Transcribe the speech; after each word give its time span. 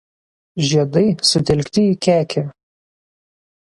Žiedai 0.69 1.05
sutelkti 1.33 1.87
į 1.93 1.95
kekę. 2.09 2.47